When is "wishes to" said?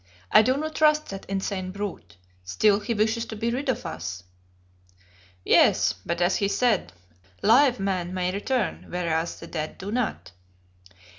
2.95-3.35